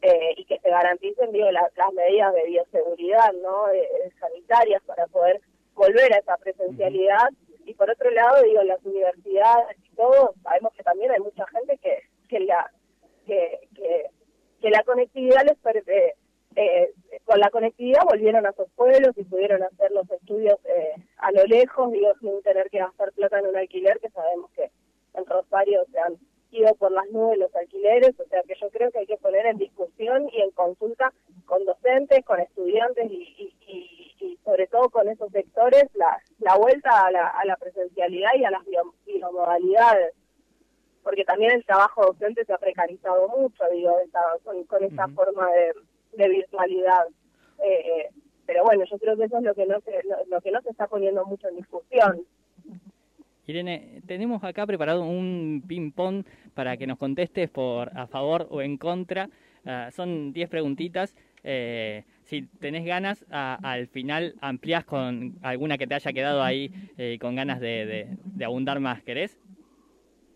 eh, 0.03 0.35
y 0.37 0.45
que 0.45 0.59
se 0.59 0.69
garanticen, 0.69 1.31
digo, 1.31 1.49
las 1.49 1.93
medidas 1.95 2.35
de 2.35 2.45
bioseguridad, 2.45 3.33
¿no?, 3.41 3.65
sanitarias 4.19 4.83
para 4.83 5.07
poder 5.07 5.41
volver 5.73 6.13
a 6.13 6.17
esa 6.17 6.37
presencialidad 6.37 7.29
por 7.77 7.89
otro 7.89 8.09
lado, 8.11 8.43
digo, 8.43 8.63
las 8.63 8.83
universidades 8.83 9.77
y 9.83 9.95
todo, 9.95 10.33
sabemos 10.43 10.73
que 10.73 10.83
también 10.83 11.11
hay 11.11 11.19
mucha 11.19 11.45
gente 11.47 11.77
que, 11.77 11.99
que 12.27 12.39
la 12.41 12.71
que, 13.25 13.59
que, 14.61 14.69
la 14.69 14.83
conectividad 14.83 15.43
les 15.45 15.57
eh, 15.87 16.13
eh, 16.55 16.93
con 17.23 17.39
la 17.39 17.49
conectividad 17.51 18.01
volvieron 18.09 18.45
a 18.47 18.53
sus 18.53 18.67
pueblos 18.71 19.15
y 19.15 19.23
pudieron 19.23 19.61
hacer 19.63 19.91
los 19.91 20.09
estudios 20.09 20.57
eh, 20.65 20.95
a 21.17 21.31
lo 21.31 21.43
lejos, 21.45 21.91
digo, 21.91 22.11
sin 22.19 22.41
tener 22.41 22.69
que 22.69 22.79
gastar 22.79 23.11
plata 23.11 23.39
en 23.39 23.47
un 23.47 23.57
alquiler, 23.57 23.99
que 23.99 24.09
sabemos 24.09 24.49
que 24.51 24.71
en 25.13 25.25
Rosario 25.25 25.85
se 25.91 25.99
han 25.99 26.17
ido 26.51 26.73
por 26.75 26.91
las 26.91 27.07
nubes 27.11 27.37
los 27.37 27.53
alquileres, 27.55 28.19
o 28.19 28.25
sea 28.25 28.41
que 28.43 28.55
yo 28.59 28.69
creo 28.69 28.89
que 28.91 28.99
hay 28.99 29.05
que 29.05 29.17
poner 29.17 29.45
en 29.45 29.57
discusión 29.57 30.29
y 30.31 30.41
en 30.41 30.51
consulta 30.51 31.13
con 31.45 31.63
docentes, 31.65 32.25
con 32.25 32.39
estudiantes 32.39 33.11
y, 33.11 33.35
y, 33.37 33.56
y 34.19 34.37
sobre 34.43 34.67
todo 34.67 34.89
con 34.89 35.07
esos 35.07 35.31
sectores 35.31 35.85
la, 35.93 36.21
la 36.39 36.55
vuelta 36.55 37.05
a 37.05 37.11
la, 37.11 37.27
a 37.27 37.45
la 37.45 37.55
presencialidad 37.57 38.31
y 38.35 38.45
a 38.45 38.51
las 38.51 38.63
biomodalidades, 39.05 40.13
porque 41.03 41.23
también 41.23 41.51
el 41.51 41.65
trabajo 41.65 42.05
docente 42.05 42.45
se 42.45 42.53
ha 42.53 42.57
precarizado 42.57 43.27
mucho, 43.29 43.63
digo, 43.71 43.95
con, 44.43 44.63
con 44.65 44.83
esta 44.83 45.07
forma 45.09 45.49
de, 45.51 45.73
de 46.17 46.29
virtualidad. 46.29 47.07
Eh, 47.63 47.69
eh, 47.69 48.09
pero 48.45 48.63
bueno, 48.63 48.83
yo 48.89 48.97
creo 48.97 49.17
que 49.17 49.25
eso 49.25 49.37
es 49.37 49.43
lo 49.43 49.53
que 49.53 49.65
no 49.65 49.79
se, 49.81 49.91
lo, 50.29 50.41
que 50.41 50.51
no 50.51 50.61
se 50.61 50.69
está 50.69 50.87
poniendo 50.87 51.25
mucho 51.25 51.47
en 51.49 51.57
discusión. 51.57 52.25
Irene, 53.45 54.01
tenemos 54.05 54.43
acá 54.43 54.65
preparado 54.65 55.03
un 55.03 55.63
ping-pong 55.65 56.25
para 56.53 56.75
que 56.77 56.87
nos 56.87 56.97
contestes 56.97 57.49
por 57.49 57.97
a 57.97 58.07
favor 58.07 58.47
o 58.49 58.61
en 58.61 58.77
contra. 58.77 59.29
Ah, 59.65 59.89
son 59.91 60.31
10 60.31 60.49
preguntitas. 60.49 61.13
Eh, 61.43 62.03
si 62.23 62.43
tenés 62.59 62.85
ganas, 62.85 63.25
al 63.29 63.87
final 63.87 64.35
ampliás 64.41 64.85
con 64.85 65.37
alguna 65.41 65.77
que 65.77 65.87
te 65.87 65.95
haya 65.95 66.13
quedado 66.13 66.43
ahí 66.43 66.71
eh, 66.97 67.17
con 67.19 67.35
ganas 67.35 67.59
de, 67.59 68.17
abundar 68.43 68.79
más. 68.79 69.01
¿Querés? 69.03 69.39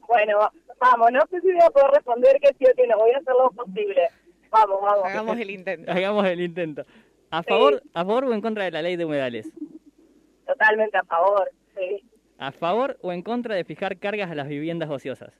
Bueno, 0.08 0.40
vamos, 0.80 1.12
no 1.12 1.22
sé 1.30 1.42
si 1.42 1.48
voy 1.48 1.62
a 1.66 1.70
poder 1.70 1.92
responder 1.92 2.38
que 2.42 2.50
sí 2.58 2.66
o 2.66 2.76
que 2.76 2.88
no, 2.88 2.98
voy 2.98 3.12
a 3.12 3.18
hacer 3.18 3.34
lo 3.34 3.50
posible. 3.52 4.10
Vamos, 4.50 4.82
vamos. 4.82 5.06
Hagamos 5.06 5.40
el 5.40 5.50
intento. 5.50 5.92
Hagamos 5.92 6.26
el 6.26 6.42
intento. 6.42 6.86
¿A 7.30 7.44
favor, 7.44 7.82
¿A 7.94 8.04
favor 8.04 8.26
o 8.26 8.34
en 8.34 8.42
contra 8.42 8.66
de 8.66 8.72
la 8.72 8.82
ley 8.82 8.98
de 8.98 9.06
humedales? 9.06 9.50
Totalmente 10.46 10.98
a 10.98 11.04
favor, 11.04 11.50
sí. 11.78 12.04
¿A 12.38 12.52
favor 12.52 12.98
o 13.02 13.14
en 13.14 13.22
contra 13.22 13.56
de 13.56 13.64
fijar 13.64 13.98
cargas 13.98 14.30
a 14.30 14.36
las 14.36 14.50
viviendas 14.50 14.90
ociosas? 14.90 15.40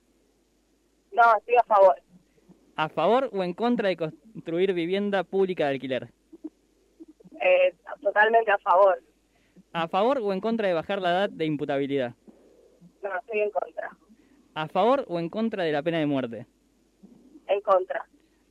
No, 1.12 1.24
estoy 1.38 1.56
a 1.56 1.64
favor. 1.64 1.96
¿A 2.76 2.90
favor 2.90 3.30
o 3.34 3.44
en 3.44 3.54
contra 3.54 3.90
de 3.90 3.98
construir 3.98 4.74
vivienda 4.74 5.24
pública 5.24 5.66
de 5.66 5.72
alquiler? 5.72 6.10
Eh, 7.42 7.76
totalmente 8.02 8.52
a 8.52 8.58
favor. 8.60 9.02
¿A 9.74 9.88
favor 9.88 10.20
o 10.20 10.34
en 10.34 10.42
contra 10.42 10.68
de 10.68 10.74
bajar 10.74 11.02
la 11.02 11.12
edad 11.12 11.30
de 11.30 11.46
imputabilidad? 11.46 12.14
No, 13.02 13.10
estoy 13.18 13.40
en 13.42 13.52
contra. 13.52 13.90
¿A 14.54 14.68
favor 14.68 15.06
o 15.08 15.20
en 15.20 15.30
contra 15.30 15.64
de 15.64 15.72
la 15.72 15.82
pena 15.82 16.00
de 16.00 16.06
muerte? 16.06 16.46
En 17.48 17.62
contra. 17.62 18.06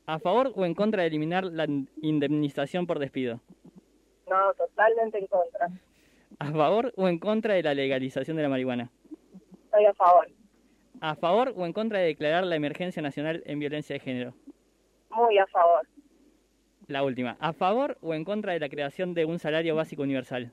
¿A 0.06 0.18
favor 0.18 0.52
o 0.56 0.64
en 0.64 0.74
contra 0.74 1.02
de 1.02 1.08
eliminar 1.08 1.44
la 1.44 1.66
indemnización 2.02 2.86
por 2.86 2.98
despido? 2.98 3.40
No, 4.28 4.52
totalmente 4.54 5.18
en 5.18 5.26
contra. 5.26 5.68
¿A 6.38 6.50
favor 6.52 6.92
o 6.96 7.08
en 7.08 7.18
contra 7.18 7.54
de 7.54 7.62
la 7.62 7.74
legalización 7.74 8.36
de 8.36 8.42
la 8.42 8.48
marihuana? 8.48 8.90
Estoy 9.66 9.84
a 9.84 9.94
favor. 9.94 10.26
¿A 11.00 11.14
favor 11.14 11.54
o 11.56 11.64
en 11.64 11.72
contra 11.72 11.98
de 11.98 12.06
declarar 12.06 12.44
la 12.44 12.56
emergencia 12.56 13.00
nacional 13.00 13.42
en 13.46 13.58
violencia 13.58 13.94
de 13.94 14.00
género? 14.00 14.34
Muy 15.10 15.38
a 15.38 15.46
favor. 15.46 15.86
La 16.88 17.02
última, 17.02 17.36
¿a 17.40 17.52
favor 17.52 17.96
o 18.02 18.14
en 18.14 18.24
contra 18.24 18.52
de 18.52 18.60
la 18.60 18.68
creación 18.68 19.14
de 19.14 19.24
un 19.24 19.38
salario 19.38 19.74
básico 19.74 20.02
universal? 20.02 20.52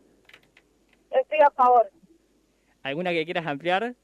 Estoy 1.12 1.40
a 1.40 1.52
favor. 1.52 1.90
¿Alguna 2.84 3.12
que 3.12 3.26
quieras 3.26 3.46
ampliar? 3.46 3.96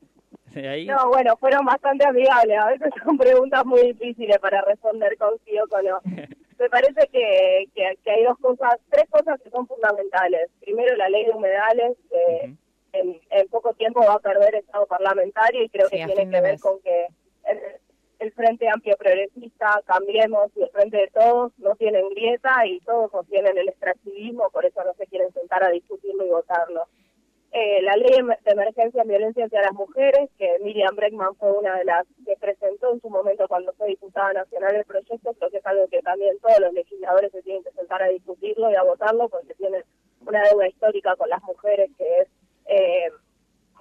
No, 0.86 1.10
bueno, 1.10 1.36
fueron 1.38 1.66
bastante 1.66 2.06
amigables. 2.06 2.60
A 2.60 2.68
veces 2.68 2.90
son 3.04 3.18
preguntas 3.18 3.66
muy 3.66 3.94
difíciles 3.94 4.38
para 4.40 4.62
responder 4.62 5.18
con 5.18 5.32
sí 5.46 5.58
o 5.60 5.68
con 5.68 5.86
no. 5.86 6.00
Me 6.60 6.70
parece 6.70 7.08
que, 7.12 7.66
que, 7.74 8.12
hay 8.12 8.24
dos 8.24 8.38
cosas, 8.40 8.76
tres 8.90 9.06
cosas 9.10 9.42
que 9.42 9.50
son 9.50 9.68
fundamentales. 9.68 10.50
Primero, 10.62 10.96
la 10.96 11.10
ley 11.10 11.26
de 11.26 11.32
humedales, 11.32 11.98
que 12.10 12.54
en, 12.94 13.48
poco 13.50 13.74
tiempo 13.74 14.02
va 14.02 14.16
a 14.16 14.20
perder 14.20 14.56
estado 14.56 14.86
parlamentario 14.86 15.64
y 15.64 15.70
creo 15.70 15.90
que 15.90 16.06
tiene 16.06 16.30
que 16.30 16.42
ver 16.42 16.60
con 16.60 16.80
que 16.82 17.08
el 18.20 18.32
Frente 18.32 18.70
Amplio 18.70 18.96
Progresista, 18.98 19.82
Cambiemos 19.86 20.52
y 20.56 20.64
el 20.64 20.70
Frente 20.70 20.98
de 20.98 21.08
Todos 21.08 21.52
no 21.58 21.76
tienen 21.76 22.08
grieta 22.10 22.66
y 22.66 22.80
todos 22.82 23.12
sostienen 23.12 23.58
el 23.58 23.68
extractivismo, 23.68 24.50
por 24.50 24.66
eso 24.66 24.84
no 24.84 24.94
se 24.94 25.08
quieren 25.08 25.32
sentar 25.34 25.64
a 25.64 25.70
discutirlo 25.70 26.26
y 26.26 26.30
votarlo. 26.30 26.88
Eh, 27.52 27.82
la 27.84 27.96
ley 27.96 28.10
de 28.10 28.52
emergencia 28.52 29.04
en 29.04 29.08
violencia 29.10 29.46
hacia 29.46 29.62
las 29.62 29.74
mujeres, 29.74 30.30
que 30.40 30.58
Miriam 30.64 30.96
Breckman 30.96 31.36
fue 31.36 31.52
una 31.52 31.78
de 31.78 31.86
las 31.86 32.08
que 32.26 32.36
presentó 32.38 32.94
en 32.94 33.02
su 33.02 33.10
momento 33.10 33.48
cuando 33.48 33.74
fue 33.74 33.90
diputada 33.90 34.34
nacional 34.34 34.76
el 34.76 34.86
proyecto, 34.86 35.34
creo 35.34 35.52
que 35.52 35.58
es 35.58 35.66
algo 35.66 35.88
que 35.88 36.02
también 36.02 36.40
todos 36.40 36.60
los 36.60 36.74
legisladores 36.74 37.32
se 37.32 37.44
tienen 37.44 37.64
que 37.64 37.72
sentar 37.72 38.02
a 38.02 38.08
discutirlo 38.08 38.72
y 38.72 38.76
a 38.76 38.84
votarlo 38.84 39.30
porque 39.30 39.54
tiene 39.54 39.84
una 40.26 40.42
deuda 40.50 40.68
histórica 40.68 41.16
con 41.16 41.30
las 41.30 41.44
mujeres 41.44 41.92
que 41.96 42.22
es 42.22 42.28
eh, 42.66 43.12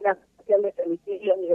una 0.00 0.16
situación 0.16 0.62
de 0.62 0.72
femicidios 0.72 1.38
y 1.38 1.46
de 1.46 1.54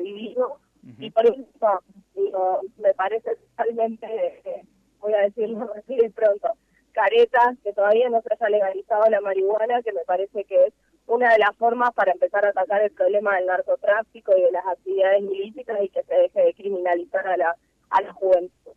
vivimos. 0.00 0.60
Y 0.98 1.10
por 1.10 1.26
eso 1.26 1.82
digo, 2.14 2.60
me 2.78 2.94
parece 2.94 3.36
totalmente, 3.36 4.06
eh, 4.44 4.62
voy 5.00 5.12
a 5.12 5.22
decirlo 5.22 5.70
así 5.76 5.96
de 5.96 6.10
pronto, 6.10 6.48
careta 6.92 7.54
que 7.62 7.72
todavía 7.72 8.08
no 8.08 8.22
se 8.22 8.32
haya 8.32 8.48
legalizado 8.48 9.10
la 9.10 9.20
marihuana, 9.20 9.82
que 9.82 9.92
me 9.92 10.04
parece 10.06 10.44
que 10.44 10.66
es 10.66 10.74
una 11.06 11.32
de 11.32 11.38
las 11.38 11.56
formas 11.56 11.92
para 11.94 12.12
empezar 12.12 12.44
a 12.44 12.50
atacar 12.50 12.82
el 12.82 12.90
problema 12.90 13.36
del 13.36 13.46
narcotráfico 13.46 14.32
y 14.36 14.42
de 14.42 14.52
las 14.52 14.66
actividades 14.66 15.22
ilícitas 15.22 15.82
y 15.82 15.88
que 15.88 16.02
se 16.02 16.14
deje 16.14 16.40
de 16.42 16.54
criminalizar 16.54 17.26
a 17.26 17.36
la, 17.36 17.56
a 17.90 18.02
la 18.02 18.12
juventud. 18.12 18.72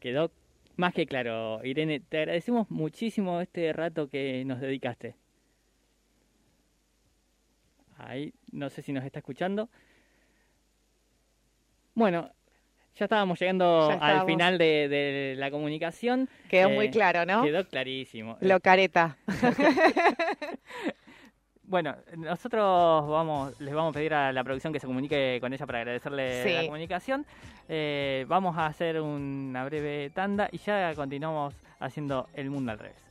Quedó 0.00 0.30
más 0.76 0.92
que 0.92 1.06
claro, 1.06 1.64
Irene. 1.64 2.00
Te 2.00 2.18
agradecemos 2.18 2.70
muchísimo 2.70 3.40
este 3.40 3.72
rato 3.72 4.08
que 4.08 4.44
nos 4.44 4.60
dedicaste. 4.60 5.16
Ahí, 7.96 8.34
no 8.50 8.70
sé 8.70 8.82
si 8.82 8.92
nos 8.92 9.04
está 9.04 9.20
escuchando. 9.20 9.68
Bueno, 11.94 12.30
ya 12.96 13.04
estábamos 13.06 13.38
llegando 13.40 13.90
al 14.00 14.26
final 14.26 14.58
de, 14.58 15.34
la 15.36 15.50
comunicación. 15.50 16.28
Quedó 16.48 16.70
muy 16.70 16.86
eh, 16.86 16.90
claro, 16.90 17.24
¿no? 17.26 17.42
Quedó 17.42 17.66
clarísimo. 17.66 18.36
Lo 18.40 18.60
careta. 18.60 19.16
Bueno, 21.66 21.96
nosotros 22.18 23.08
vamos, 23.08 23.58
les 23.58 23.74
vamos 23.74 23.90
a 23.90 23.94
pedir 23.94 24.12
a 24.12 24.32
la 24.32 24.44
producción 24.44 24.70
que 24.70 24.78
se 24.78 24.86
comunique 24.86 25.38
con 25.40 25.52
ella 25.52 25.64
para 25.64 25.78
agradecerle 25.78 26.54
la 26.54 26.64
comunicación. 26.66 27.24
Eh, 27.68 28.26
vamos 28.28 28.56
a 28.58 28.66
hacer 28.66 29.00
una 29.00 29.64
breve 29.64 30.10
tanda 30.10 30.48
y 30.52 30.58
ya 30.58 30.94
continuamos 30.94 31.54
haciendo 31.80 32.28
el 32.34 32.50
mundo 32.50 32.70
al 32.70 32.78
revés. 32.78 33.03